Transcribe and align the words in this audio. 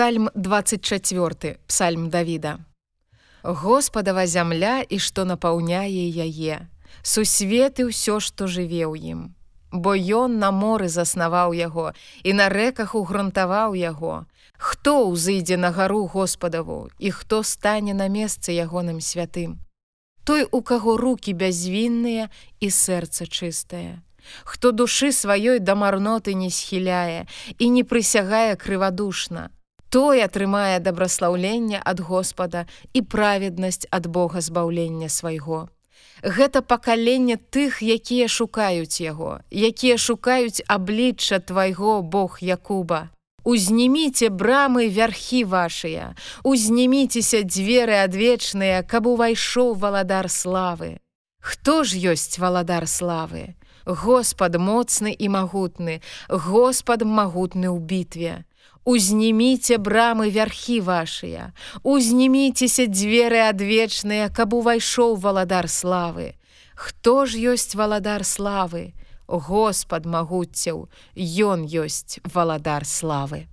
Псальм 0.00 0.30
24 0.34 1.58
Псальм 1.66 2.10
Давіда. 2.10 2.58
Господава 3.42 4.26
зямля 4.26 4.80
і 4.88 4.96
што 4.98 5.26
напаўняе 5.28 6.08
яе, 6.24 6.64
сусветы 7.04 7.84
ўсё, 7.84 8.16
што 8.16 8.48
жыве 8.48 8.88
ў 8.88 8.96
ім. 8.96 9.20
Бо 9.68 9.92
ён 9.92 10.40
на 10.40 10.48
моры 10.56 10.88
заснаваў 10.88 11.52
яго 11.52 11.92
і 12.24 12.32
на 12.32 12.48
рэках 12.48 12.96
угрунтаваў 12.96 13.76
яго. 13.76 14.24
Хто 14.56 15.04
ўзыдзе 15.12 15.60
на 15.60 15.68
гару 15.68 16.08
Господаву 16.08 16.88
і 16.96 17.12
хто 17.12 17.44
стане 17.44 17.92
на 17.92 18.08
месцы 18.08 18.56
ягоным 18.56 19.04
святым. 19.04 19.60
Той, 20.24 20.48
у 20.48 20.64
каго 20.64 20.96
руки 20.96 21.36
бязвінныя 21.36 22.32
і 22.56 22.72
сэрца 22.72 23.28
чыстае. 23.28 24.00
Хто 24.48 24.72
душы 24.72 25.12
сваёй 25.12 25.60
да 25.60 25.76
марноты 25.76 26.32
не 26.32 26.48
схіляе 26.48 27.28
і 27.60 27.68
не 27.68 27.84
прысягае 27.84 28.56
крывадушна, 28.56 29.52
той 29.90 30.22
атрымае 30.22 30.78
дабраслаўленне 30.78 31.82
ад 31.84 32.00
Господа 32.00 32.66
і 32.94 33.02
праведнасць 33.02 33.86
ад 33.90 34.06
Бога 34.06 34.40
збаўлення 34.40 35.08
свайго. 35.08 35.68
Гэта 36.22 36.60
пакаленне 36.62 37.36
тых, 37.36 37.80
якія 37.82 38.28
шукаюць 38.28 39.00
яго, 39.00 39.40
якія 39.50 39.96
шукаюць 39.98 40.62
аблічча 40.68 41.40
твайго 41.40 42.02
Бог 42.02 42.38
Якуба. 42.40 43.08
Узніміце 43.44 44.28
брамы 44.28 44.88
вярхі 44.92 45.44
вашыя, 45.44 46.12
Узніміцеся 46.44 47.40
дзверы 47.42 48.04
адвечныя, 48.04 48.84
каб 48.84 49.08
увайшоў 49.08 49.74
валадар 49.74 50.28
славы. 50.28 51.00
Хто 51.40 51.84
ж 51.84 51.96
ёсць 51.96 52.36
валадар 52.36 52.84
славы? 52.84 53.56
Господ 53.86 54.60
моцны 54.60 55.16
і 55.16 55.32
магутны, 55.32 56.04
Господ 56.28 57.02
магутны 57.02 57.72
ў 57.72 57.80
бітве. 57.80 58.44
Узніміце 58.84 59.76
брамы 59.76 60.30
вярхі 60.32 60.80
вашыя, 60.80 61.52
Узніміцеся 61.82 62.86
дзверы 62.88 63.44
адвечныя, 63.48 64.28
каб 64.32 64.54
увайшоў 64.56 65.16
валадар 65.20 65.68
славы. 65.68 66.34
Хто 66.74 67.26
ж 67.26 67.36
ёсць 67.52 67.76
валадар 67.76 68.24
славы? 68.24 68.94
Господ 69.28 70.06
магуццяў, 70.06 70.88
Ён 71.14 71.68
ёсць 71.68 72.18
валадар 72.24 72.86
славы. 72.86 73.46